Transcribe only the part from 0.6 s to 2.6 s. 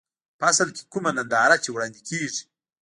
کې کومه ننداره چې وړاندې کېږي.